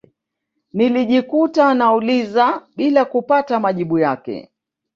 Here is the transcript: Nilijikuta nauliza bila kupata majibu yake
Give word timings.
Nilijikuta 0.73 1.73
nauliza 1.73 2.67
bila 2.75 3.05
kupata 3.05 3.59
majibu 3.59 3.99
yake 3.99 4.51